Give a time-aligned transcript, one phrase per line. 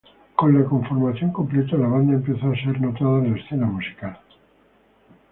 [0.35, 4.19] Con la conformación completa, la banda empezó a ser notada en la escena musical.